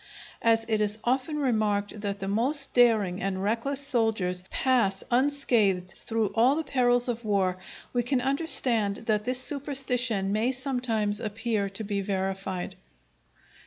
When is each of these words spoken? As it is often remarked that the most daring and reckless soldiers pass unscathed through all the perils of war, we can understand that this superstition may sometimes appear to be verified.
As 0.41 0.65
it 0.67 0.81
is 0.81 0.97
often 1.03 1.37
remarked 1.37 2.01
that 2.01 2.19
the 2.19 2.27
most 2.27 2.73
daring 2.73 3.21
and 3.21 3.43
reckless 3.43 3.79
soldiers 3.85 4.43
pass 4.49 5.03
unscathed 5.11 5.91
through 5.95 6.31
all 6.33 6.55
the 6.55 6.63
perils 6.63 7.07
of 7.07 7.23
war, 7.23 7.59
we 7.93 8.01
can 8.01 8.19
understand 8.19 9.03
that 9.05 9.25
this 9.25 9.39
superstition 9.39 10.31
may 10.31 10.53
sometimes 10.53 11.19
appear 11.19 11.69
to 11.69 11.83
be 11.83 12.01
verified. 12.01 12.75